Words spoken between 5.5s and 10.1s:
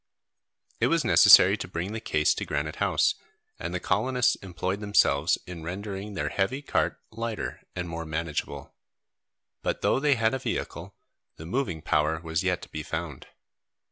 rendering their heavy cart lighter and more manageable. But though